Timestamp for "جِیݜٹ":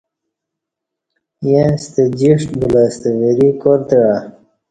2.19-2.49